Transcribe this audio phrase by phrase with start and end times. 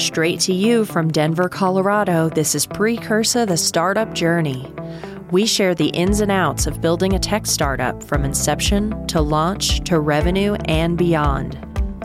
[0.00, 4.66] Straight to you from Denver, Colorado, this is Precursa the Startup Journey.
[5.30, 9.80] We share the ins and outs of building a tech startup from inception to launch
[9.84, 11.58] to revenue and beyond.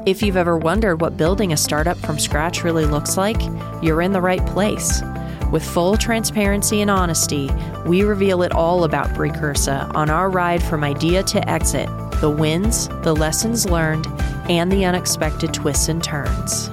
[0.05, 3.41] If you've ever wondered what building a startup from scratch really looks like,
[3.81, 5.01] you're in the right place.
[5.49, 7.49] With full transparency and honesty,
[7.87, 11.87] we reveal it all about Precursa on our ride from idea to exit
[12.19, 14.05] the wins, the lessons learned,
[14.49, 16.69] and the unexpected twists and turns.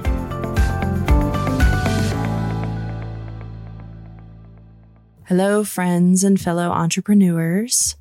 [5.34, 7.96] Hello, friends and fellow entrepreneurs.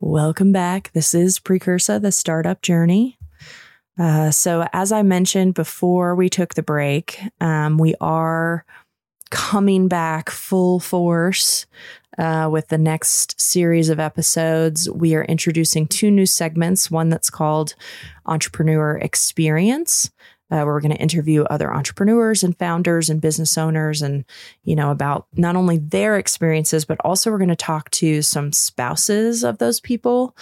[0.00, 0.90] Welcome back.
[0.94, 3.18] This is Precursa, the startup journey.
[3.98, 8.64] Uh, so, as I mentioned before we took the break, um, we are
[9.28, 11.66] coming back full force
[12.16, 14.88] uh, with the next series of episodes.
[14.88, 17.74] We are introducing two new segments one that's called
[18.24, 20.10] Entrepreneur Experience,
[20.52, 24.22] uh, where we're going to interview other entrepreneurs and founders and business owners and
[24.64, 28.52] you know about not only their experiences but also we're going to talk to some
[28.52, 30.36] spouses of those people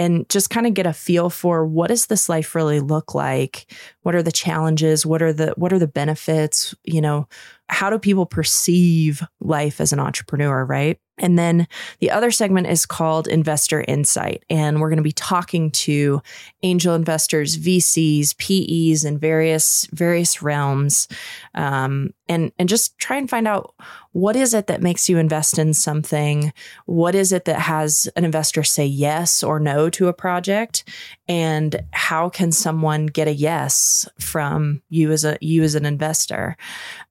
[0.00, 3.72] and just kind of get a feel for what does this life really look like?
[4.02, 5.06] What are the challenges?
[5.06, 6.74] What are the what are the benefits?
[6.82, 7.28] You know
[7.68, 11.68] how do people perceive life as an entrepreneur right and then
[12.00, 14.44] the other segment is called Investor Insight.
[14.48, 16.22] And we're going to be talking to
[16.62, 21.08] angel investors, VCs, PEs in various, various realms.
[21.54, 23.74] Um, and, and just try and find out
[24.12, 26.52] what is it that makes you invest in something?
[26.86, 30.84] What is it that has an investor say yes or no to a project?
[31.28, 36.56] And how can someone get a yes from you as a, you as an investor?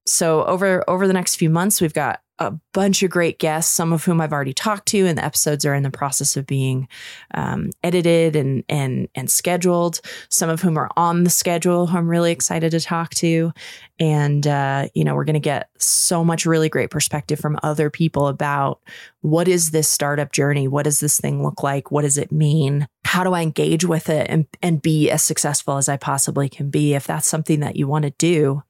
[0.05, 3.93] So over, over the next few months, we've got a bunch of great guests, some
[3.93, 6.87] of whom I've already talked to, and the episodes are in the process of being
[7.33, 10.01] um, edited and and and scheduled.
[10.29, 13.51] Some of whom are on the schedule, who I'm really excited to talk to,
[13.99, 17.89] and uh, you know we're going to get so much really great perspective from other
[17.89, 18.81] people about
[19.21, 22.87] what is this startup journey, what does this thing look like, what does it mean,
[23.05, 26.69] how do I engage with it, and and be as successful as I possibly can
[26.69, 28.63] be if that's something that you want to do.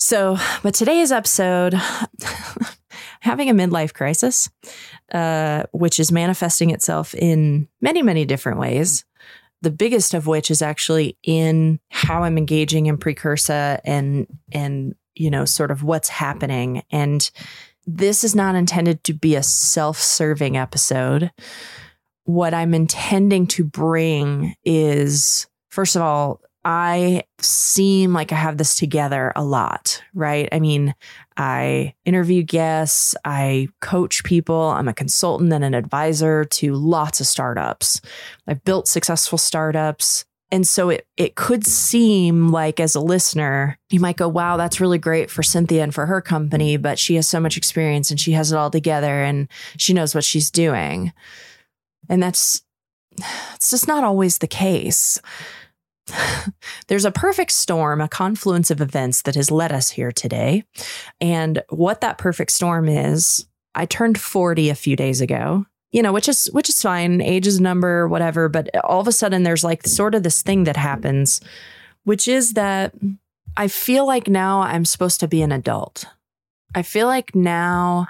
[0.00, 1.74] So, but today's episode,
[3.20, 4.48] having a midlife crisis,
[5.12, 9.04] uh, which is manifesting itself in many, many different ways.
[9.60, 15.30] The biggest of which is actually in how I'm engaging in Precursa and and you
[15.30, 16.82] know sort of what's happening.
[16.90, 17.30] And
[17.86, 21.30] this is not intended to be a self-serving episode.
[22.24, 28.76] What I'm intending to bring is first of all I seem like I have this
[28.76, 30.48] together a lot, right?
[30.52, 30.94] I mean,
[31.36, 37.26] I interview guests, I coach people, I'm a consultant and an advisor to lots of
[37.26, 38.02] startups.
[38.46, 40.26] I've built successful startups.
[40.52, 44.80] And so it it could seem like as a listener, you might go, wow, that's
[44.80, 48.18] really great for Cynthia and for her company, but she has so much experience and
[48.20, 49.48] she has it all together and
[49.78, 51.12] she knows what she's doing.
[52.08, 52.62] And that's
[53.54, 55.20] it's just not always the case.
[56.88, 60.64] There's a perfect storm, a confluence of events that has led us here today.
[61.20, 65.66] And what that perfect storm is, I turned 40 a few days ago.
[65.92, 69.08] You know, which is which is fine, age is a number, whatever, but all of
[69.08, 71.40] a sudden there's like sort of this thing that happens,
[72.04, 72.94] which is that
[73.56, 76.04] I feel like now I'm supposed to be an adult.
[76.76, 78.06] I feel like now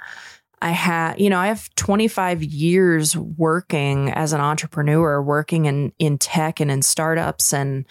[0.61, 6.17] I have, you know, I have 25 years working as an entrepreneur, working in in
[6.17, 7.85] tech and in startups and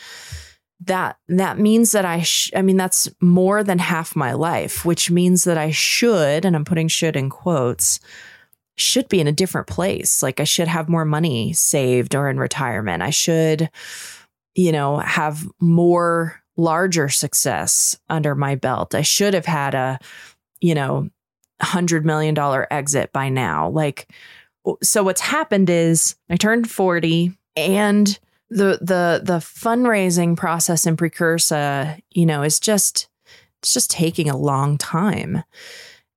[0.86, 5.10] that that means that I sh- I mean that's more than half my life, which
[5.10, 8.00] means that I should and I'm putting should in quotes
[8.76, 10.22] should be in a different place.
[10.22, 13.02] Like I should have more money saved or in retirement.
[13.02, 13.68] I should
[14.54, 18.94] you know, have more larger success under my belt.
[18.94, 19.98] I should have had a
[20.60, 21.08] you know,
[21.62, 23.68] hundred million dollar exit by now.
[23.68, 24.10] Like,
[24.82, 31.98] so what's happened is I turned 40 and the the the fundraising process in Precursa,
[32.10, 33.08] you know, is just
[33.60, 35.44] it's just taking a long time.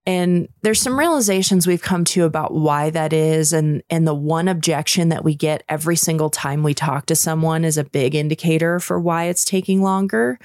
[0.06, 3.54] And there's some realizations we've come to about why that is.
[3.54, 7.64] And, and the one objection that we get every single time we talk to someone
[7.64, 10.40] is a big indicator for why it's taking longer.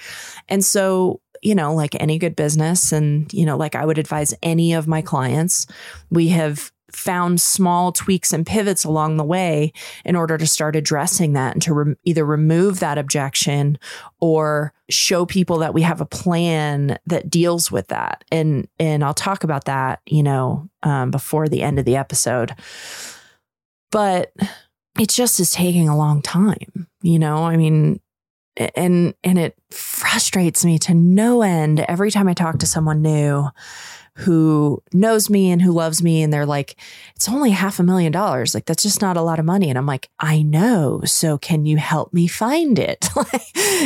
[0.48, 4.34] And so you know, like any good business, and, you know, like I would advise
[4.42, 5.66] any of my clients,
[6.10, 9.72] we have found small tweaks and pivots along the way
[10.04, 13.78] in order to start addressing that and to re- either remove that objection
[14.20, 18.24] or show people that we have a plan that deals with that.
[18.32, 22.54] And and I'll talk about that you know um, before the end of the episode.
[23.90, 24.32] But
[24.98, 27.44] it just is taking a long time you know?
[27.44, 28.00] I mean
[28.58, 33.48] and and it frustrates me to no end every time I talk to someone new
[34.14, 36.74] who knows me and who loves me and they're like
[37.14, 38.52] it's only half a million dollars.
[38.52, 39.68] Like that's just not a lot of money.
[39.68, 41.02] And i'm like i know.
[41.04, 43.08] So can you help me find it?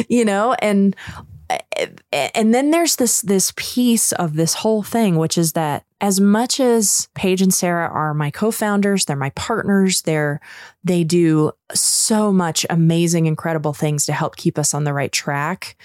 [0.08, 0.96] You know and
[2.12, 6.58] and then there's this this piece of this whole thing which is that as much
[6.58, 10.40] as Paige and Sarah are my co-founders, they're my partners, they're
[10.82, 15.76] they do so much amazing incredible things to help keep us on the right track.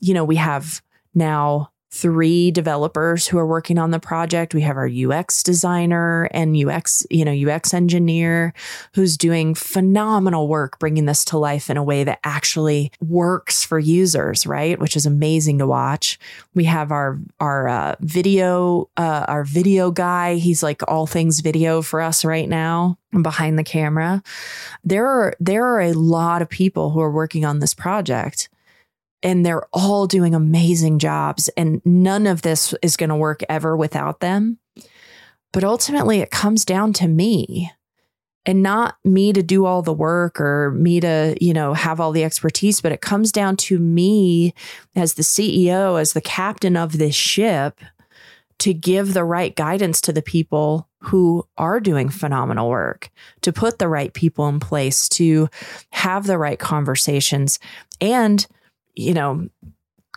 [0.00, 0.82] You know, we have
[1.14, 4.52] now three developers who are working on the project.
[4.52, 8.52] We have our UX designer and UX, you know, UX engineer
[8.94, 13.78] who's doing phenomenal work bringing this to life in a way that actually works for
[13.78, 14.76] users, right?
[14.80, 16.18] Which is amazing to watch.
[16.52, 20.34] We have our our uh, video uh, our video guy.
[20.34, 24.20] He's like all things video for us right now behind the camera.
[24.82, 28.48] There are there are a lot of people who are working on this project
[29.24, 31.48] and they're all doing amazing jobs.
[31.56, 34.58] And none of this is going to work ever without them.
[35.52, 37.72] But ultimately, it comes down to me
[38.46, 42.12] and not me to do all the work or me to, you know, have all
[42.12, 44.52] the expertise, but it comes down to me
[44.94, 47.80] as the CEO, as the captain of this ship
[48.58, 53.10] to give the right guidance to the people who are doing phenomenal work,
[53.40, 55.48] to put the right people in place, to
[55.90, 57.58] have the right conversations
[58.00, 58.46] and
[58.94, 59.48] you know,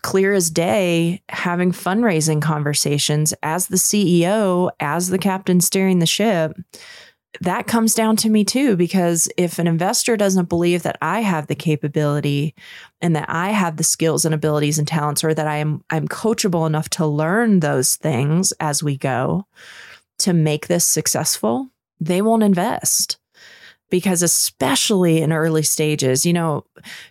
[0.02, 6.56] clear as day having fundraising conversations as the CEO, as the captain steering the ship.
[7.42, 11.48] That comes down to me too, because if an investor doesn't believe that I have
[11.48, 12.56] the capability
[13.02, 16.08] and that I have the skills and abilities and talents, or that I am I'm
[16.08, 19.46] coachable enough to learn those things as we go
[20.20, 21.70] to make this successful,
[22.00, 23.18] they won't invest
[23.90, 26.66] because especially in early stages, you know,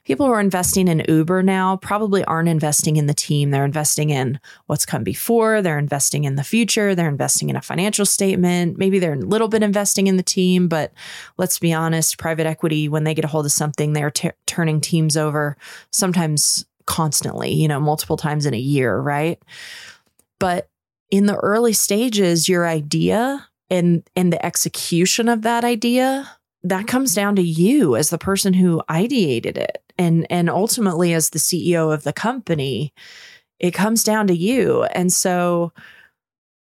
[0.05, 3.51] people who are investing in Uber now probably aren't investing in the team.
[3.51, 7.63] They're investing in what's come before, they're investing in the future, they're investing in a
[7.63, 8.77] financial statement.
[8.77, 10.93] Maybe they're a little bit investing in the team, but
[11.39, 14.81] let's be honest, private equity when they get a hold of something, they're t- turning
[14.81, 15.57] teams over
[15.91, 19.43] sometimes constantly, you know, multiple times in a year, right?
[20.39, 20.69] But
[21.11, 26.36] in the early stages, your idea and and the execution of that idea
[26.69, 29.83] that comes down to you as the person who ideated it.
[29.99, 32.93] And and ultimately as the CEO of the company
[33.59, 34.85] it comes down to you.
[34.85, 35.73] And so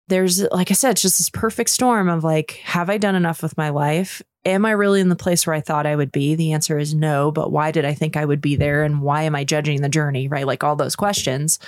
[0.09, 3.41] there's like I said it's just this perfect storm of like have I done enough
[3.41, 4.21] with my life?
[4.43, 6.35] Am I really in the place where I thought I would be?
[6.35, 8.83] The answer is no but why did I think I would be there?
[8.83, 10.47] And why am I judging the journey right?
[10.47, 11.59] Like all those questions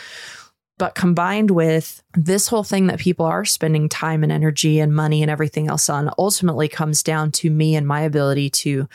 [0.77, 5.21] but combined with this whole thing that people are spending time and energy and money
[5.21, 8.87] and everything else on ultimately comes down to me and my ability to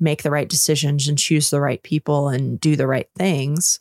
[0.00, 3.78] make the right decisions and choose the right people and do the right things.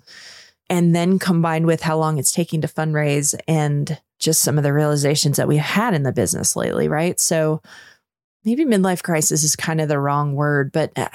[0.69, 4.73] And then combined with how long it's taking to fundraise and just some of the
[4.73, 7.19] realizations that we've had in the business lately, right?
[7.19, 7.61] So
[8.47, 11.09] maybe midlife crisis is kind of the wrong word, but uh,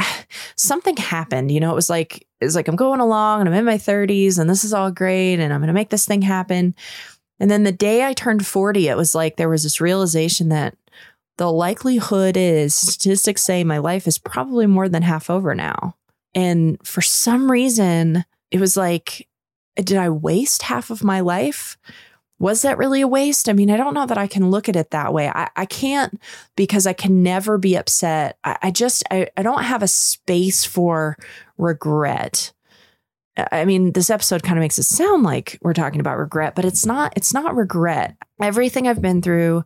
[0.56, 1.50] something happened.
[1.50, 4.38] You know, it was like it's like I'm going along and I'm in my 30s
[4.38, 6.74] and this is all great and I'm going to make this thing happen.
[7.40, 10.76] And then the day I turned 40, it was like there was this realization that
[11.38, 15.96] the likelihood is statistics say my life is probably more than half over now.
[16.34, 19.26] And for some reason, it was like,
[19.76, 21.78] did I waste half of my life?
[22.42, 23.48] Was that really a waste?
[23.48, 25.28] I mean, I don't know that I can look at it that way.
[25.28, 26.20] I, I can't
[26.56, 28.36] because I can never be upset.
[28.42, 31.16] I, I just, I, I don't have a space for
[31.56, 32.52] regret.
[33.52, 36.64] I mean, this episode kind of makes it sound like we're talking about regret, but
[36.64, 38.16] it's not, it's not regret.
[38.40, 39.64] Everything I've been through,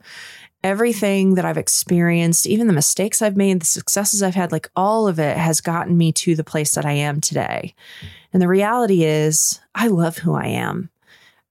[0.63, 5.09] everything that I've experienced, even the mistakes I've made, the successes I've had, like all
[5.09, 7.75] of it has gotten me to the place that I am today.
[8.35, 10.91] And the reality is, I love who I am.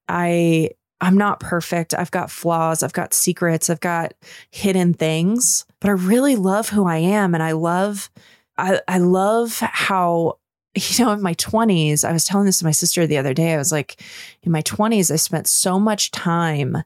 [0.08, 0.70] I
[1.01, 1.93] I'm not perfect.
[1.93, 2.81] I've got flaws.
[2.81, 3.69] I've got secrets.
[3.69, 4.13] I've got
[4.49, 7.33] hidden things, but I really love who I am.
[7.33, 8.09] And I love,
[8.57, 10.39] I, I love how,
[10.75, 13.53] you know, in my 20s, I was telling this to my sister the other day.
[13.53, 14.01] I was like,
[14.43, 16.83] in my 20s, I spent so much time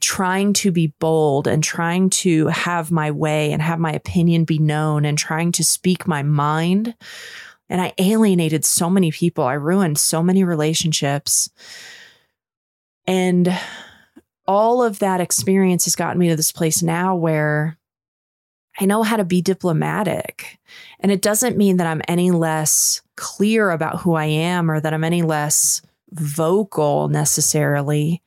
[0.00, 4.58] trying to be bold and trying to have my way and have my opinion be
[4.58, 6.94] known and trying to speak my mind.
[7.70, 9.44] And I alienated so many people.
[9.44, 11.48] I ruined so many relationships
[13.06, 13.58] and
[14.46, 17.78] all of that experience has gotten me to this place now where
[18.80, 20.58] I know how to be diplomatic.
[21.00, 24.94] And it doesn't mean that I'm any less clear about who I am or that
[24.94, 28.22] I'm any less vocal necessarily,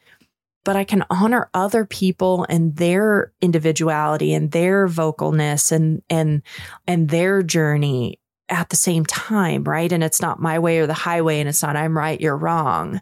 [0.63, 6.41] but I can honor other people and their individuality and their vocalness and and
[6.87, 9.91] and their journey at the same time, right?
[9.91, 13.01] And it's not my way or the highway, and it's not I'm right, you're wrong.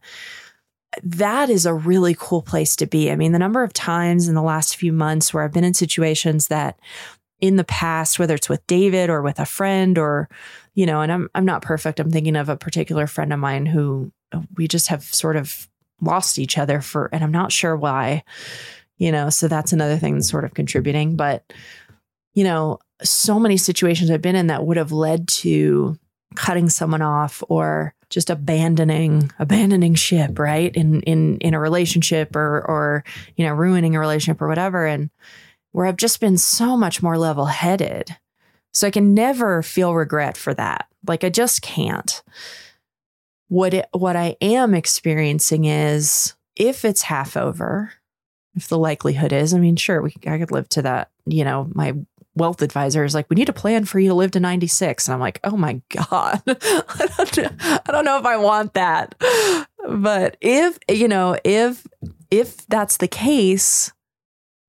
[1.02, 3.10] That is a really cool place to be.
[3.10, 5.74] I mean, the number of times in the last few months where I've been in
[5.74, 6.80] situations that
[7.40, 10.30] in the past, whether it's with David or with a friend or,
[10.76, 12.00] you know, and I'm I'm not perfect.
[12.00, 15.68] I'm thinking of a particular friend of mine who uh, we just have sort of
[16.02, 18.24] lost each other for and I'm not sure why.
[18.98, 21.16] You know, so that's another thing that's sort of contributing.
[21.16, 21.52] But,
[22.34, 25.98] you know, so many situations I've been in that would have led to
[26.36, 30.76] cutting someone off or just abandoning abandoning ship right?
[30.76, 33.04] In in in a relationship or or
[33.36, 34.86] you know ruining a relationship or whatever.
[34.86, 35.10] And
[35.72, 38.16] where I've just been so much more level headed
[38.72, 40.88] so I can never feel regret for that.
[41.08, 42.22] Like I just can't.
[43.48, 47.94] What it, what I am experiencing is if it's half over
[48.56, 51.70] if the likelihood is I mean sure we I could live to that you know
[51.74, 51.94] my
[52.36, 55.08] wealth advisor is like, we need a plan for you to live to 96.
[55.08, 59.16] And I'm like, oh my God, I, don't, I don't know if I want that.
[59.88, 61.86] But if, you know, if,
[62.32, 63.92] if that's the case,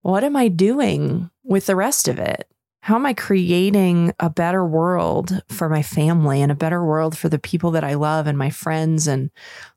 [0.02, 2.48] what am I doing with the rest of it?
[2.82, 7.30] How am I creating a better world for my family and a better world for
[7.30, 9.30] the people that I love and my friends and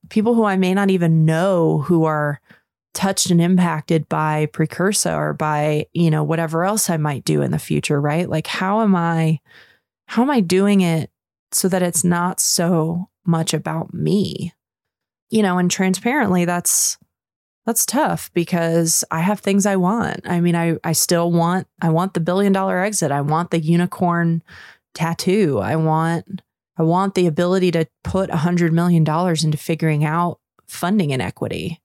[0.10, 2.42] people who I may not even know who are
[2.98, 7.52] touched and impacted by Precursa or by you know whatever else i might do in
[7.52, 8.28] the future right?
[8.28, 9.40] Like how am i
[10.08, 11.12] how am i doing it
[11.52, 14.52] so that it's not so much about me?
[15.30, 16.98] You know and transparently that's
[17.68, 20.22] that's tough because i have things i want.
[20.26, 23.12] I mean i i still want i want the billion dollar exit.
[23.12, 24.42] I want the unicorn
[24.96, 25.60] tattoo.
[25.60, 26.42] I want
[26.78, 31.80] i want the ability to put a hundred million dollars into figuring out funding inequity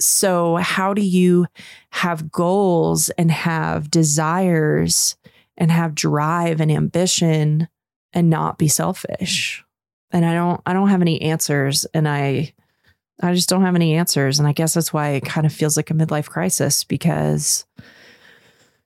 [0.00, 1.46] so, how do you
[1.90, 5.16] have goals and have desires
[5.56, 7.68] and have drive and ambition
[8.12, 9.64] and not be selfish?
[10.10, 12.54] And I don't I don't have any answers and I
[13.20, 15.76] I just don't have any answers and I guess that's why it kind of feels
[15.76, 17.66] like a midlife crisis because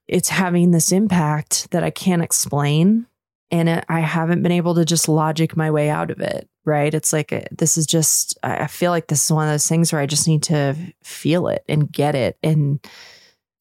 [0.08, 3.06] it's having this impact that I can't explain
[3.50, 6.48] and it, I haven't been able to just logic my way out of it.
[6.64, 6.94] Right.
[6.94, 9.92] It's like, uh, this is just, I feel like this is one of those things
[9.92, 12.38] where I just need to feel it and get it.
[12.40, 12.78] And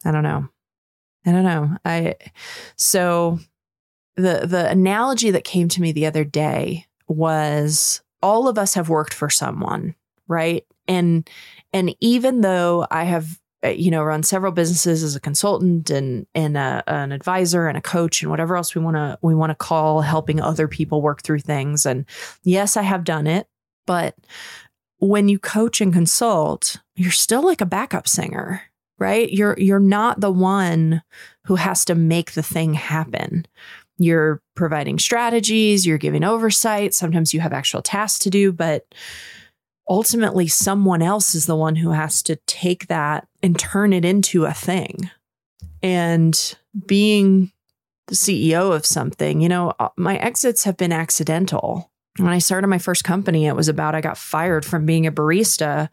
[0.05, 0.48] I don't know.
[1.25, 1.77] I don't know.
[1.84, 2.15] I,
[2.75, 3.39] so
[4.17, 8.88] the, the analogy that came to me the other day was all of us have
[8.88, 9.96] worked for someone.
[10.27, 10.63] Right.
[10.88, 11.27] And,
[11.74, 16.25] and even though I have Uh, you know run several businesses as a consultant and
[16.34, 19.51] and a, an advisor and a coach and whatever else we want to we want
[19.51, 21.86] to call helping other people work through things.
[21.86, 22.06] And
[22.44, 23.48] yes i have done it
[23.86, 24.15] but
[24.98, 28.62] when you coach and consult you're still like a backup singer
[29.01, 29.34] right?
[29.34, 31.01] You're you're not the one
[31.46, 33.48] who has to make the thing happen.
[33.98, 36.94] You're providing strategies you're giving oversight.
[36.94, 38.86] Sometimes you have actual tasks to do but
[39.91, 44.45] ultimately someone else is the one who has to take that and turn it into
[44.45, 45.12] a thing.
[45.83, 46.55] And
[46.86, 47.51] being
[48.07, 51.91] the CEO of something, you know, uh, my exits have been accidental.
[52.17, 55.12] When I started my first company, it was about I got fired from being a
[55.12, 55.89] barista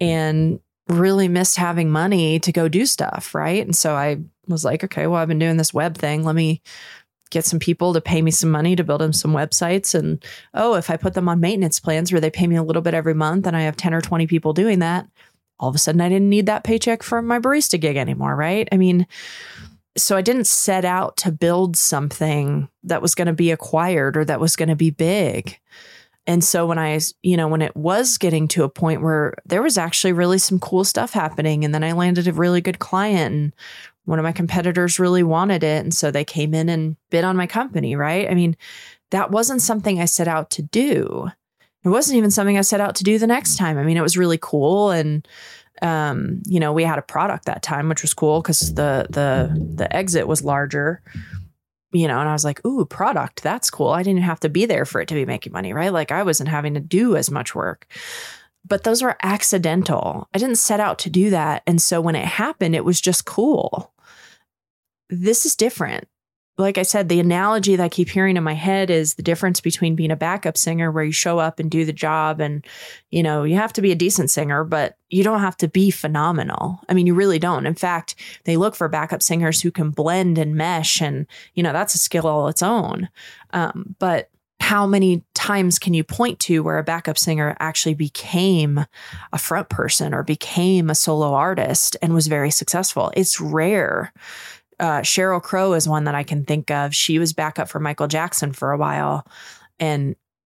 [0.00, 0.58] and
[0.88, 3.34] really missed having money to go do stuff.
[3.34, 3.62] Right.
[3.62, 6.24] And so I was like, okay, well, I've been doing this web thing.
[6.24, 6.62] Let me
[7.30, 9.94] get some people to pay me some money to build them some websites.
[9.94, 12.82] And oh, if I put them on maintenance plans where they pay me a little
[12.82, 15.08] bit every month and I have 10 or 20 people doing that,
[15.58, 18.68] all of a sudden I didn't need that paycheck from my barista gig anymore, right?
[18.70, 19.06] I mean,
[19.96, 24.24] so I didn't set out to build something that was going to be acquired or
[24.24, 25.58] that was going to be big.
[26.28, 29.62] And so when I, you know, when it was getting to a point where there
[29.62, 33.34] was actually really some cool stuff happening, and then I landed a really good client
[33.34, 33.52] and
[34.08, 35.82] one of my competitors really wanted it.
[35.82, 38.28] And so they came in and bid on my company, right?
[38.28, 38.56] I mean,
[39.10, 41.28] that wasn't something I set out to do.
[41.84, 43.76] It wasn't even something I set out to do the next time.
[43.76, 44.92] I mean, it was really cool.
[44.92, 45.28] And,
[45.82, 49.54] um, you know, we had a product that time, which was cool because the the
[49.76, 51.02] the exit was larger.
[51.92, 53.88] You know, and I was like, ooh, product, that's cool.
[53.88, 55.92] I didn't have to be there for it to be making money, right?
[55.92, 57.86] Like I wasn't having to do as much work
[58.66, 60.28] but those were accidental.
[60.34, 61.62] I didn't set out to do that.
[61.66, 63.94] And so when it happened, it was just cool
[65.10, 66.06] this is different.
[66.58, 69.60] Like I said, the analogy that I keep hearing in my head is the difference
[69.60, 72.66] between being a backup singer where you show up and do the job and,
[73.12, 75.92] you know, you have to be a decent singer, but you don't have to be
[75.92, 76.80] phenomenal.
[76.88, 77.64] I mean, you really don't.
[77.64, 81.72] In fact, they look for backup singers who can blend and mesh and, you know,
[81.72, 83.08] that's a skill all its own.
[83.52, 84.28] Um, but
[84.60, 88.84] how many times can you point to where a backup singer actually became
[89.32, 93.12] a front person or became a solo artist and was very successful?
[93.16, 94.12] It's rare
[94.80, 96.94] uh, Sheryl Crow is one that I can think of.
[96.94, 99.26] She was backup for Michael Jackson for a while
[99.78, 100.14] and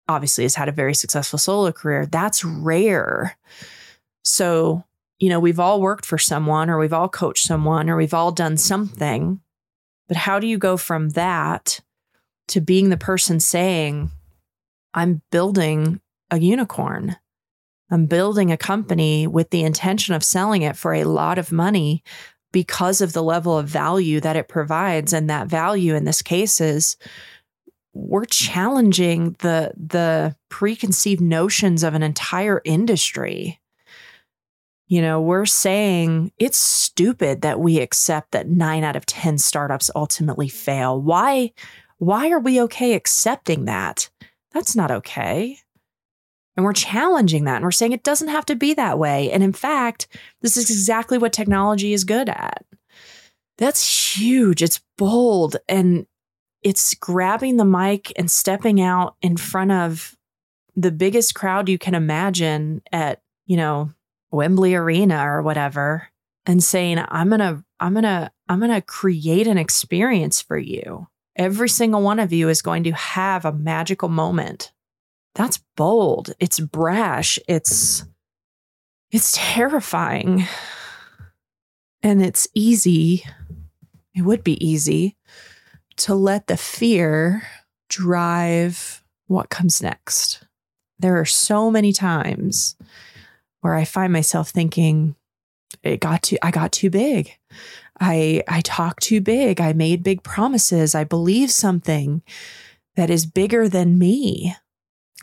[0.09, 2.07] obviously has had a very successful solo career.
[2.07, 3.37] That's rare.
[4.25, 4.85] So,
[5.19, 8.33] you know, we've all worked for someone or we've all coached someone or we've all
[8.33, 9.41] done something.
[10.09, 11.81] But how do you go from that
[12.49, 14.11] to being the person saying,
[14.95, 17.17] I'm building a unicorn?
[17.91, 22.03] I'm building a company with the intention of selling it for a lot of money
[22.53, 25.13] because of the level of value that it provides.
[25.13, 26.97] And that value in this case is
[27.95, 33.61] we're challenging the the preconceived notions of an entire industry.
[34.87, 39.91] You know, we're saying it's stupid that we accept that 9 out of 10 startups
[39.95, 41.01] ultimately fail.
[41.01, 41.53] Why
[41.99, 44.09] why are we okay accepting that?
[44.53, 45.59] That's not okay.
[46.59, 49.31] And we're challenging that and we're saying it doesn't have to be that way.
[49.31, 50.09] And in fact,
[50.43, 52.65] this is exactly what technology is good at.
[53.59, 54.61] That's huge.
[54.61, 56.05] It's bold and
[56.65, 60.17] it's grabbing the mic and stepping out in front of
[60.75, 63.93] the biggest crowd you can imagine at, you know,
[64.33, 66.09] Wembley Arena or whatever
[66.45, 70.59] and saying, I'm going to, I'm going to, I'm going to create an experience for
[70.59, 71.07] you.
[71.37, 74.73] Every single one of you is going to have a magical moment
[75.39, 76.33] that's bold.
[76.41, 77.39] It's brash.
[77.47, 78.05] It's
[79.13, 80.47] it's terrifying.
[82.03, 83.25] And it's easy.
[84.15, 85.17] It would be easy
[85.99, 87.47] to let the fear
[87.89, 90.43] drive what comes next.
[90.99, 92.77] There are so many times
[93.61, 95.15] where I find myself thinking,
[95.85, 97.39] it got too I got too big.
[98.01, 99.61] I I talked too big.
[99.61, 100.97] I made big promises.
[100.97, 102.23] I believe something
[102.97, 104.57] that is bigger than me.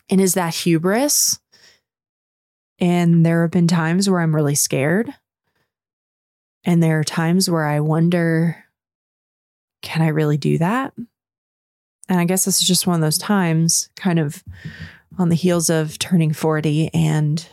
[0.09, 1.39] And is that hubris?
[2.79, 5.13] And there have been times where I'm really scared.
[6.63, 8.63] And there are times where I wonder,
[9.81, 10.93] can I really do that?
[12.07, 14.43] And I guess this is just one of those times, kind of
[15.17, 17.47] on the heels of turning 40 and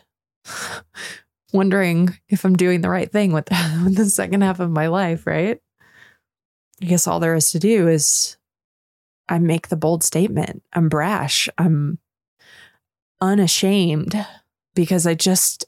[1.52, 5.60] wondering if I'm doing the right thing with the, second half of my life, right?
[6.80, 8.36] I guess all there is to do is
[9.28, 10.62] I make the bold statement.
[10.72, 11.48] I'm brash.
[11.56, 11.98] I'm
[13.22, 14.26] unashamed
[14.74, 15.64] because I just,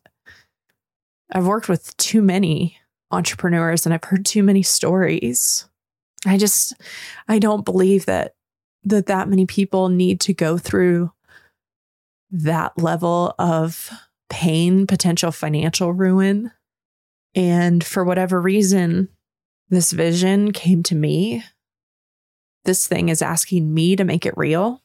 [1.33, 2.77] I've worked with too many
[3.11, 5.67] entrepreneurs and I've heard too many stories.
[6.27, 6.75] I just,
[7.29, 8.35] I don't believe that
[8.87, 11.11] that that many people need to go through
[12.31, 13.91] that level of
[14.29, 16.51] pain, potential financial ruin.
[17.35, 19.09] And for whatever reason,
[19.71, 21.45] this vision came to me.
[22.65, 24.83] This thing is asking me to make it real.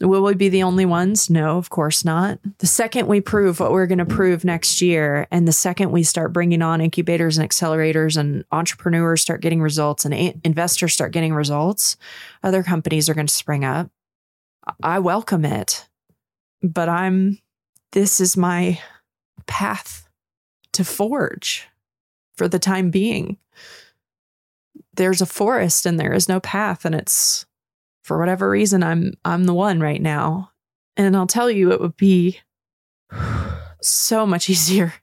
[0.00, 1.28] Will we be the only ones?
[1.28, 2.38] No, of course not.
[2.58, 6.04] The second we prove what we're going to prove next year, and the second we
[6.04, 11.34] start bringing on incubators and accelerators and entrepreneurs start getting results and investors start getting
[11.34, 11.98] results,
[12.42, 13.90] other companies are going to spring up.
[14.82, 15.86] I welcome it,
[16.62, 17.38] but I'm,
[17.92, 18.80] this is my
[19.46, 20.08] path
[20.72, 21.68] to forge
[22.36, 23.36] for the time being.
[24.94, 27.44] There's a forest and there is no path, and it's
[28.02, 30.50] for whatever reason I'm I'm the one right now.
[30.96, 32.40] And I'll tell you it would be
[33.80, 34.94] so much easier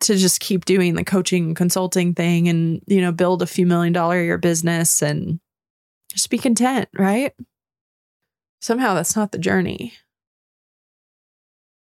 [0.00, 3.92] to just keep doing the coaching consulting thing and you know build a few million
[3.92, 5.40] dollar a year business and
[6.10, 7.32] just be content, right?
[8.60, 9.94] Somehow that's not the journey.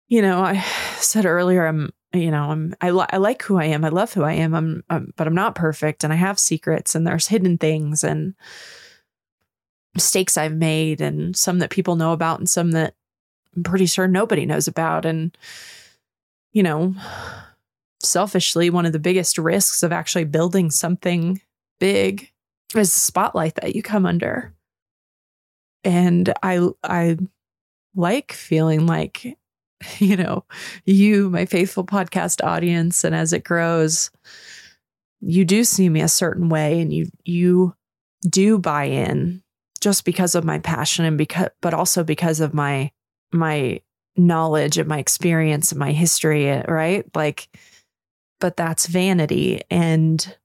[0.07, 0.59] You know, I
[0.97, 3.85] said earlier I'm you know, I'm I, li- I like who I am.
[3.85, 4.55] I love who I am.
[4.55, 8.33] I'm, I'm but I'm not perfect and I have secrets and there's hidden things and
[9.93, 12.93] mistakes I've made and some that people know about and some that
[13.55, 15.05] I'm pretty sure nobody knows about.
[15.05, 15.35] And,
[16.53, 16.95] you know,
[18.01, 21.41] selfishly, one of the biggest risks of actually building something
[21.79, 22.31] big
[22.75, 24.53] is the spotlight that you come under.
[25.83, 27.17] And I, I
[27.95, 29.37] like feeling like,
[29.97, 30.45] you know,
[30.85, 34.11] you, my faithful podcast audience, and as it grows,
[35.21, 37.75] you do see me a certain way and you, you
[38.29, 39.41] do buy in
[39.79, 42.91] just because of my passion and because but also because of my
[43.31, 43.81] my
[44.17, 47.05] knowledge and my experience and my history eh, right?
[47.15, 47.49] Like
[48.39, 49.61] but that's vanity.
[49.69, 50.35] And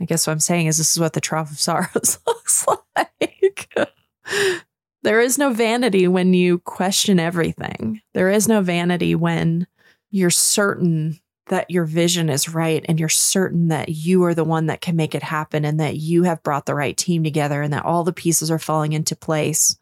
[0.00, 3.74] i guess what i'm saying is this is what the trough of sorrows looks like.
[5.02, 8.00] There is no vanity when you question everything.
[8.14, 9.66] There is no vanity when
[10.10, 14.66] you're certain that your vision is right and you're certain that you are the one
[14.66, 17.72] that can make it happen and that you have brought the right team together and
[17.72, 19.76] that all the pieces are falling into place.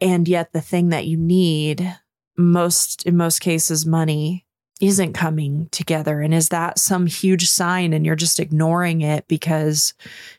[0.00, 1.96] And yet the thing that you need
[2.36, 4.46] most in most cases money
[4.80, 6.20] isn't coming together?
[6.20, 9.94] And is that some huge sign and you're just ignoring it because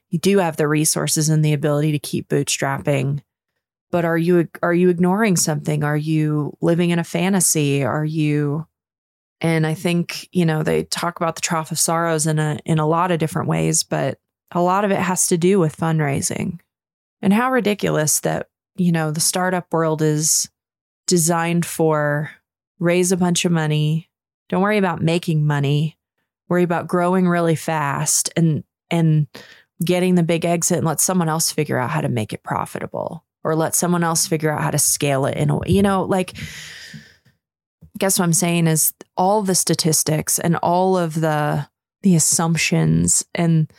[0.10, 3.22] you do have the resources and the ability to keep bootstrapping?
[3.92, 5.84] But are you are you ignoring something?
[5.84, 7.84] Are you living in a fantasy?
[7.84, 8.66] Are you
[9.42, 12.78] and I think, you know, they talk about the trough of sorrows in a in
[12.78, 14.20] a lot of different ways, but
[14.52, 16.60] a lot of it has to do with fundraising.
[17.22, 20.50] And how ridiculous that, you know, the startup world is
[21.08, 22.32] designed for
[22.80, 24.10] raise a bunch of money,
[24.50, 25.98] don't worry about making money,
[26.48, 29.28] worry about growing really fast and and
[29.84, 33.26] getting the big exit and let someone else figure out how to make it profitable
[33.44, 35.68] or let someone else figure out how to scale it in a way.
[35.70, 36.36] You know, like
[38.02, 41.68] guess what I'm saying is all the statistics and all of the
[42.02, 43.72] the assumptions and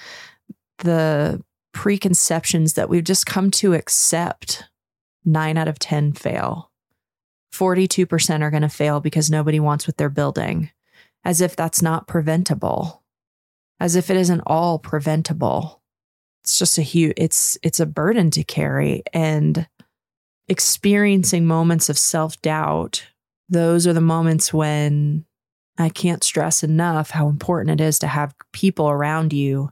[0.78, 1.42] the
[1.74, 4.62] preconceptions that we've just come to accept
[5.24, 6.70] 9 out of 10 fail.
[7.52, 10.70] 42% are going to fail because nobody wants what they're building,
[11.24, 13.02] as if that's not preventable,
[13.80, 15.82] as if it isn't all preventable.
[16.44, 19.02] It's just a huge, it's, it's a burden to carry.
[19.12, 19.66] And
[20.46, 23.04] experiencing moments of self doubt,
[23.48, 25.24] those are the moments when
[25.78, 29.70] I can't stress enough how important it is to have people around you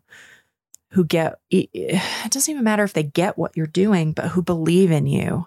[0.92, 4.90] who get it doesn't even matter if they get what you're doing, but who believe
[4.90, 5.46] in you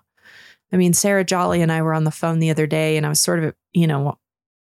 [0.74, 3.10] I mean, Sarah Jolly and I were on the phone the other day and I
[3.10, 4.18] was sort of, you know,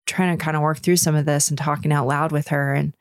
[0.04, 2.74] trying to kind of work through some of this and talking out loud with her
[2.74, 2.94] and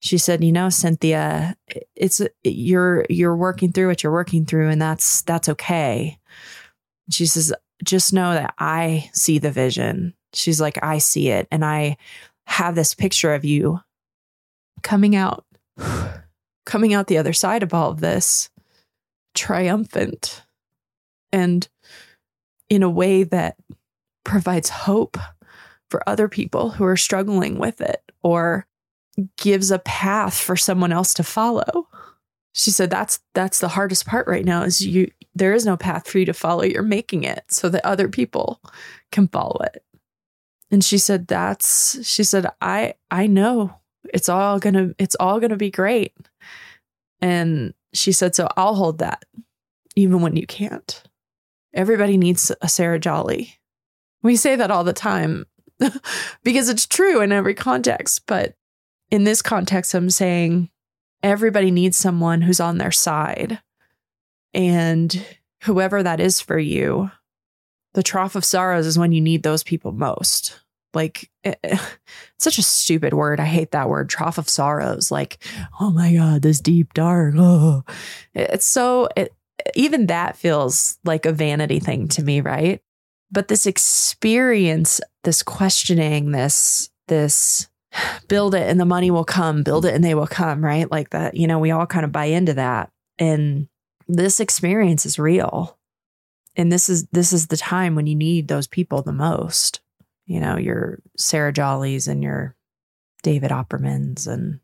[0.00, 1.56] she said, "You know, Cynthia,
[1.96, 6.18] it's you're you're working through what you're working through and that's that's okay."
[7.10, 11.64] She says, "Just know that I see the vision." She's like, "I see it and
[11.64, 11.96] I
[12.46, 13.80] have this picture of you
[14.82, 15.44] coming out
[16.66, 18.50] coming out the other side of all of this
[19.34, 20.44] triumphant
[21.32, 21.68] and
[22.70, 23.56] in a way that
[24.24, 25.18] provides hope
[25.90, 28.66] for other people who are struggling with it or
[29.36, 31.88] gives a path for someone else to follow.
[32.52, 36.08] She said that's that's the hardest part right now is you there is no path
[36.08, 36.62] for you to follow.
[36.62, 38.60] You're making it so that other people
[39.10, 39.84] can follow it.
[40.70, 43.74] And she said that's she said I I know
[44.12, 46.14] it's all to it's all to be great.
[47.20, 49.24] And she said so I'll hold that
[49.96, 51.02] even when you can't.
[51.72, 53.58] Everybody needs a Sarah Jolly.
[54.22, 55.46] We say that all the time
[56.44, 58.22] because it's true in every context.
[58.26, 58.54] But
[59.10, 60.70] in this context, I'm saying
[61.22, 63.60] everybody needs someone who's on their side.
[64.54, 65.24] And
[65.64, 67.10] whoever that is for you,
[67.94, 70.60] the trough of sorrows is when you need those people most.
[70.94, 71.82] Like, it, eh, it's
[72.38, 73.40] such a stupid word.
[73.40, 75.10] I hate that word, trough of sorrows.
[75.10, 75.42] Like,
[75.80, 77.34] oh my God, this deep, dark.
[77.38, 77.82] Oh.
[78.34, 79.32] It's so, it,
[79.74, 82.80] even that feels like a vanity thing to me, right?
[83.30, 87.68] But this experience, this questioning, this, this
[88.28, 90.90] build it and the money will come, build it and they will come, right?
[90.90, 92.90] Like that, you know, we all kind of buy into that.
[93.18, 93.68] And
[94.08, 95.78] this experience is real.
[96.56, 99.80] And this is this is the time when you need those people the most.
[100.26, 102.56] You know, your Sarah Jollies and your
[103.22, 104.60] David Oppermans and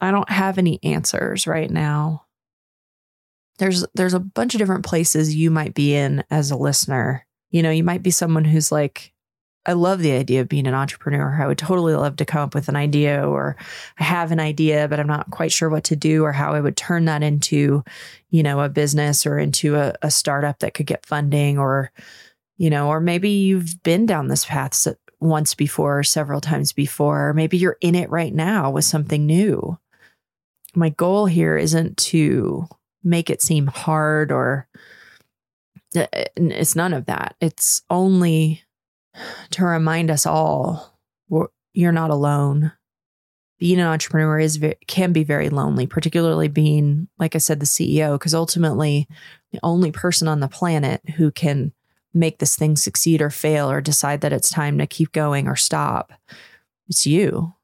[0.00, 2.26] I don't have any answers right now
[3.58, 7.26] there's there's a bunch of different places you might be in as a listener.
[7.50, 9.11] You know, you might be someone who's like,
[9.64, 11.40] I love the idea of being an entrepreneur.
[11.40, 13.56] I would totally love to come up with an idea or
[13.98, 16.60] I have an idea, but I'm not quite sure what to do or how I
[16.60, 17.84] would turn that into,
[18.30, 21.92] you know, a business or into a, a startup that could get funding or,
[22.56, 24.88] you know, or maybe you've been down this path
[25.20, 29.24] once before or several times before, or maybe you're in it right now with something
[29.24, 29.78] new.
[30.74, 32.66] My goal here isn't to
[33.04, 34.66] make it seem hard or
[35.94, 37.36] uh, it's none of that.
[37.40, 38.62] It's only
[39.50, 40.98] to remind us all
[41.74, 42.72] you're not alone.
[43.58, 48.14] Being an entrepreneur is can be very lonely, particularly being, like I said, the CEO,
[48.14, 49.06] because ultimately,
[49.52, 51.72] the only person on the planet who can
[52.12, 55.56] make this thing succeed or fail or decide that it's time to keep going or
[55.56, 56.12] stop,
[56.88, 57.54] it's you.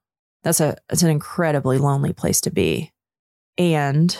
[0.42, 2.92] That's a it's an incredibly lonely place to be.
[3.58, 4.16] And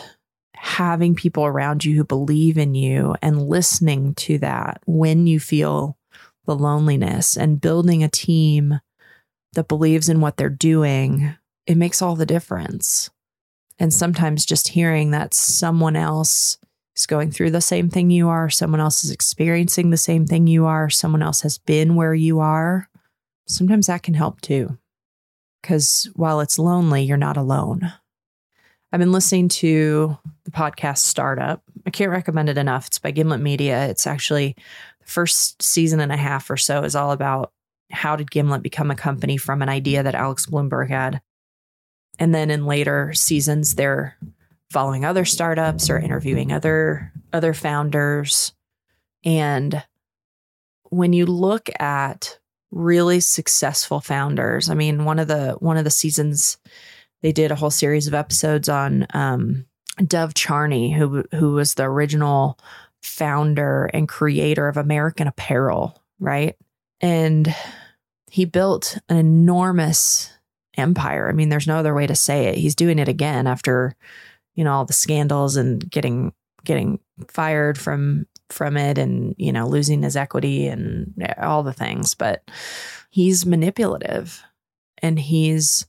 [0.55, 5.98] having people around you who believe in you and listening to that when you feel
[6.49, 8.81] the loneliness and building a team
[9.53, 13.11] that believes in what they're doing, it makes all the difference.
[13.79, 16.57] And sometimes just hearing that someone else
[16.97, 20.47] is going through the same thing you are, someone else is experiencing the same thing
[20.47, 22.89] you are, someone else has been where you are,
[23.47, 24.79] sometimes that can help too.
[25.61, 27.93] Because while it's lonely, you're not alone.
[28.91, 31.63] I've been listening to the podcast Startup.
[31.87, 32.87] I can't recommend it enough.
[32.87, 33.87] It's by Gimlet Media.
[33.89, 34.57] It's actually
[35.09, 37.53] first season and a half or so is all about
[37.91, 41.21] how did Gimlet become a company from an idea that Alex Blumberg had.
[42.19, 44.17] And then in later seasons, they're
[44.71, 48.53] following other startups or interviewing other other founders.
[49.25, 49.83] And
[50.91, 52.39] when you look at
[52.71, 56.59] really successful founders, I mean, one of the one of the seasons
[57.23, 59.65] they did a whole series of episodes on um,
[60.07, 62.59] Dov Charney, who who was the original
[63.03, 66.57] founder and creator of American Apparel, right?
[67.01, 67.55] And
[68.31, 70.33] he built an enormous
[70.77, 71.29] empire.
[71.29, 72.57] I mean, there's no other way to say it.
[72.57, 73.95] He's doing it again after,
[74.55, 76.33] you know, all the scandals and getting
[76.65, 82.15] getting fired from from it and, you know, losing his equity and all the things,
[82.15, 82.43] but
[83.11, 84.43] he's manipulative
[85.03, 85.87] and he's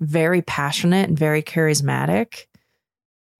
[0.00, 2.46] very passionate and very charismatic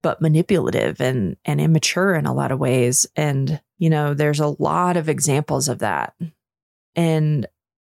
[0.02, 3.06] but manipulative and and immature in a lot of ways.
[3.16, 6.14] And you know there's a lot of examples of that.
[6.96, 7.46] And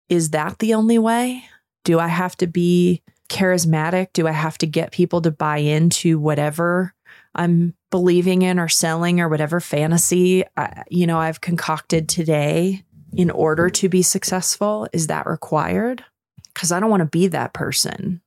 [0.08, 1.44] is that the only way?
[1.84, 4.08] Do i have to be charismatic?
[4.12, 6.94] Do i have to get people to buy into whatever
[7.34, 12.84] i'm believing in or selling or whatever fantasy I, you know i've concocted today
[13.16, 14.88] in order to be successful?
[14.92, 16.04] Is that required?
[16.52, 18.20] Because i don't want to be that person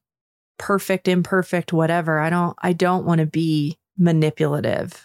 [0.58, 2.20] perfect, imperfect, whatever.
[2.20, 5.04] I don't I don't want to be manipulative.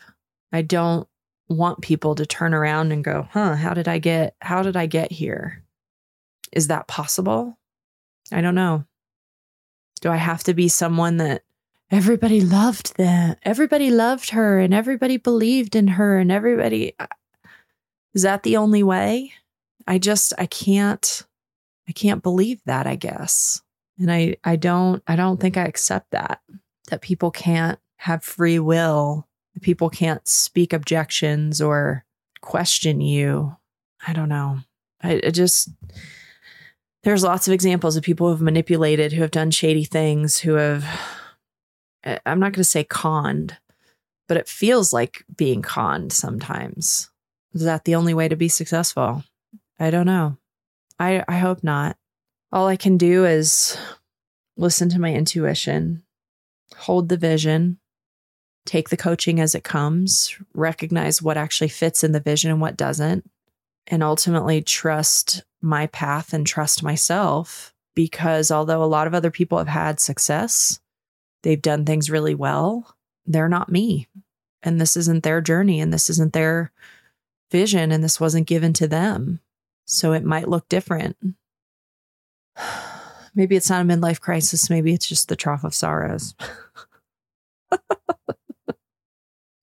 [0.53, 1.09] I don't
[1.49, 4.87] want people to turn around and go, "Huh, how did I get how did I
[4.87, 5.65] get here?
[6.53, 7.59] Is that possible?
[8.33, 8.85] I don't know.
[10.01, 11.43] Do I have to be someone that
[11.91, 13.37] everybody loved them?
[13.45, 16.95] Everybody loved her and everybody believed in her and everybody
[18.15, 19.33] Is that the only way?
[19.87, 21.25] I just I can't
[21.89, 23.63] I can't believe that, I guess.
[23.99, 26.41] And I I don't I don't think I accept that
[26.89, 32.05] that people can't have free will, that people can't speak objections or
[32.41, 33.57] question you.
[34.07, 34.59] I don't know.
[35.03, 35.71] I, I just
[37.05, 40.55] there's lots of examples of people who have manipulated, who have done shady things, who
[40.55, 40.85] have
[42.05, 43.59] I'm not going to say conned,
[44.27, 47.11] but it feels like being conned sometimes.
[47.55, 49.25] Is that the only way to be successful?
[49.79, 50.39] I don't know.
[50.99, 51.97] I I hope not
[52.53, 53.77] all I can do is
[54.57, 56.03] listen to my intuition,
[56.77, 57.79] hold the vision,
[58.67, 62.77] take the coaching as it comes, recognize what actually fits in the vision and what
[62.77, 63.29] doesn't,
[63.87, 67.75] and ultimately trust my path and trust myself.
[67.95, 70.81] Because although a lot of other people have had success,
[71.43, 74.09] they've done things really well, they're not me.
[74.63, 76.73] And this isn't their journey and this isn't their
[77.51, 79.41] vision and this wasn't given to them.
[79.85, 81.17] So it might look different.
[83.35, 84.71] Maybe it's not a midlife crisis.
[84.71, 86.35] Maybe it's just the trough of sorrows.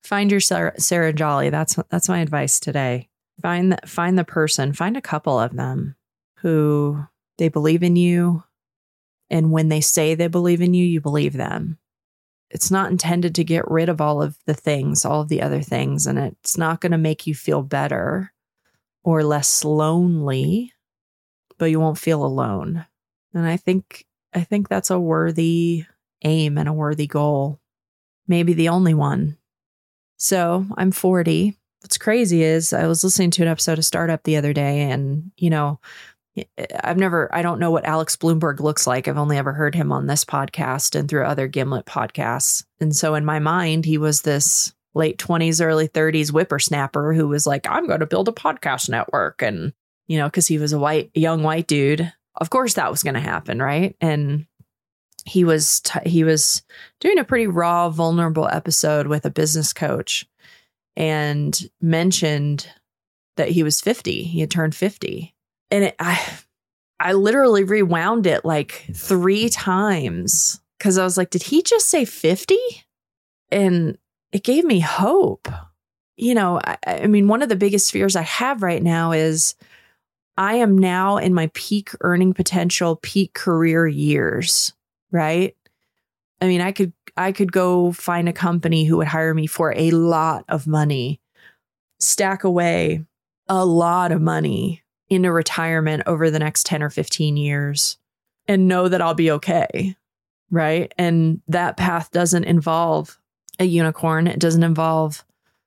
[0.04, 1.49] find your Sarah, Sarah Jolly.
[1.49, 3.10] That's that's my advice today.
[3.41, 4.73] Find find the person.
[4.73, 5.95] Find a couple of them
[6.38, 7.04] who
[7.38, 8.43] they believe in you,
[9.30, 11.78] and when they say they believe in you, you believe them.
[12.49, 15.62] It's not intended to get rid of all of the things, all of the other
[15.62, 18.34] things, and it's not going to make you feel better
[19.04, 20.73] or less lonely
[21.60, 22.86] but you won't feel alone.
[23.36, 25.86] And I think I think that's a worthy
[26.24, 27.60] aim and a worthy goal.
[28.28, 29.38] Maybe the only one.
[30.17, 31.58] So, I'm 40.
[31.82, 35.32] What's crazy is I was listening to an episode of Startup the other day and,
[35.38, 35.80] you know,
[36.36, 36.43] eh,
[36.84, 39.08] I've never, I don't know what Alex Blumberg looks like.
[39.08, 42.65] I've only ever heard him on this podcast and through other Gimlet podcasts.
[42.82, 47.48] And so in my mind, he was this late 20s, early 30s whippersnapper who was
[47.48, 49.41] like, I'm going to build a podcast network.
[49.41, 49.74] And
[50.10, 52.12] you know, because he was a white, young white dude.
[52.36, 53.95] Of course, that was going to happen, right?
[54.02, 54.48] And
[55.24, 56.63] he was t- he was
[57.00, 60.28] doing a pretty raw, vulnerable episode with a business coach,
[60.95, 62.67] and mentioned
[63.38, 64.24] that he was fifty.
[64.24, 65.36] He had turned fifty,
[65.69, 66.19] and it, I
[67.00, 72.04] I literally rewound it like three times because I was like, did he just say
[72.04, 72.58] fifty?
[73.52, 73.98] And
[74.32, 75.48] it gave me hope.
[76.17, 79.56] You know, I, I mean, one of the biggest fears I have right now is
[80.39, 84.73] I am now in my peak earning potential, peak career years,
[85.12, 85.54] right?
[86.39, 89.73] I mean, I could I could go find a company who would hire me for
[89.75, 91.19] a lot of money,
[91.99, 93.04] stack away
[93.49, 97.97] a lot of money into retirement over the next 10 or 15 years
[98.47, 99.97] and know that I'll be okay,
[100.49, 100.93] right?
[100.97, 103.19] And that path doesn't involve
[103.60, 104.25] a unicorn.
[104.28, 105.25] It doesn't involve,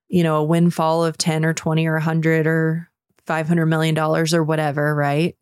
[0.09, 2.89] you know, a windfall of 10 or 20 or 100 or
[3.27, 5.37] 500 million dollars or whatever, right?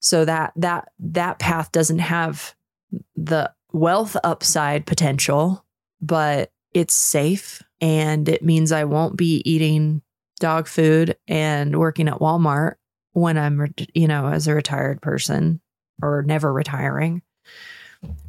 [0.00, 2.54] So that that that path doesn't have
[3.16, 5.64] the wealth upside potential,
[6.00, 10.02] but it's safe and it means I won't be eating
[10.38, 12.74] dog food and working at Walmart
[13.12, 15.60] when I'm, you know, as a retired person
[16.02, 17.22] or never retiring.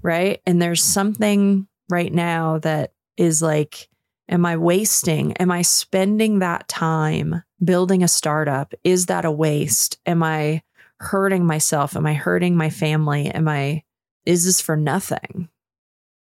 [0.01, 0.41] Right.
[0.45, 3.89] And there's something right now that is like,
[4.29, 5.33] am I wasting?
[5.33, 8.73] Am I spending that time building a startup?
[8.83, 9.97] Is that a waste?
[10.05, 10.61] Am I
[10.99, 11.95] hurting myself?
[11.95, 13.29] Am I hurting my family?
[13.29, 13.83] Am I,
[14.25, 15.49] is this for nothing?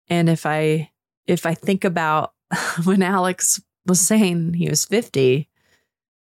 [0.08, 0.92] And if I,
[1.28, 2.34] if I think about
[2.84, 5.48] when Alex was saying he was 50, I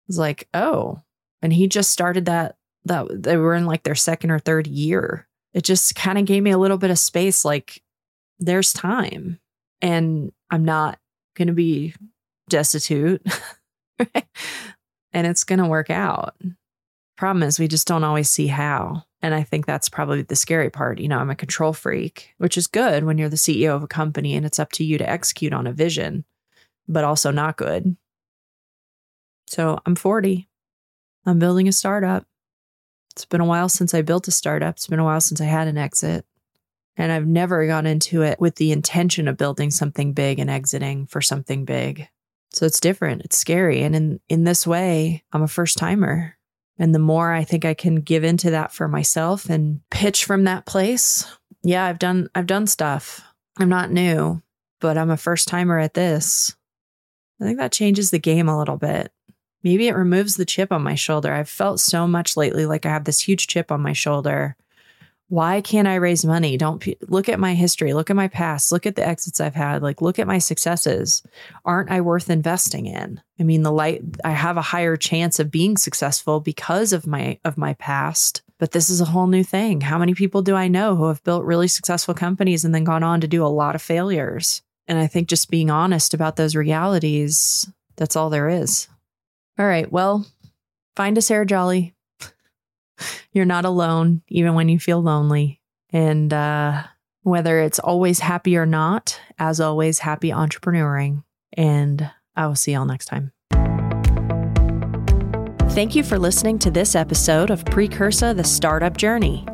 [0.06, 1.02] was like, oh,
[1.42, 5.26] and he just started that, that they were in like their second or third year.
[5.52, 7.44] It just kind of gave me a little bit of space.
[7.44, 7.82] Like
[8.38, 9.40] there's time
[9.80, 10.98] and I'm not
[11.34, 11.94] going to be
[12.48, 13.24] destitute
[15.16, 16.36] and it's going to work out.
[17.16, 19.04] Problem is, we just don't always see how.
[19.22, 20.98] And I think that's probably the scary part.
[20.98, 23.88] You know, I'm a control freak, which is good when you're the CEO of a
[23.88, 26.26] company and it's up to you to execute on a vision,
[26.86, 27.96] but also not good.
[29.46, 30.50] So I'm 40.
[31.24, 32.26] I'm building a startup.
[33.12, 34.74] It's been a while since I built a startup.
[34.74, 36.26] It's been a while since I had an exit.
[36.98, 41.06] And I've never gone into it with the intention of building something big and exiting
[41.06, 42.06] for something big.
[42.52, 43.22] So it's different.
[43.22, 43.82] It's scary.
[43.82, 46.36] And in, in this way, I'm a first timer.
[46.78, 50.44] And the more I think I can give into that for myself and pitch from
[50.44, 51.26] that place,
[51.62, 53.22] yeah, I've done I've done stuff.
[53.58, 54.42] I'm not new,
[54.80, 56.54] but I'm a first timer at this.
[57.40, 59.10] I think that changes the game a little bit.
[59.62, 61.32] Maybe it removes the chip on my shoulder.
[61.32, 64.56] I've felt so much lately like I have this huge chip on my shoulder
[65.28, 66.56] why can't I raise money?
[66.56, 69.82] Don't look at my history, look at my past, look at the exits I've had,
[69.82, 71.22] like look at my successes.
[71.64, 73.20] Aren't I worth investing in?
[73.40, 77.40] I mean, the light I have a higher chance of being successful because of my
[77.44, 78.42] of my past.
[78.58, 79.82] But this is a whole new thing.
[79.82, 83.02] How many people do I know who have built really successful companies and then gone
[83.02, 84.62] on to do a lot of failures?
[84.88, 88.88] And I think just being honest about those realities, that's all there is.
[89.58, 90.26] All right, well,
[90.94, 91.95] find a Sarah Jolly,
[93.32, 95.60] you're not alone, even when you feel lonely.
[95.90, 96.82] And uh,
[97.22, 101.24] whether it's always happy or not, as always, happy entrepreneuring.
[101.52, 103.32] And I will see y'all next time.
[105.76, 109.44] Thank you for listening to this episode of Precursa the Startup Journey.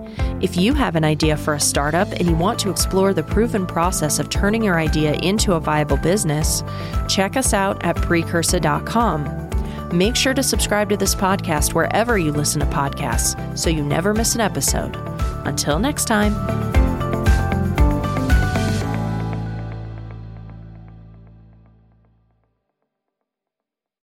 [0.40, 3.66] If you have an idea for a startup and you want to explore the proven
[3.66, 6.62] process of turning your idea into a viable business,
[7.08, 9.51] check us out at precursa.com.
[9.92, 14.14] Make sure to subscribe to this podcast wherever you listen to podcasts so you never
[14.14, 14.96] miss an episode.
[15.44, 16.91] Until next time.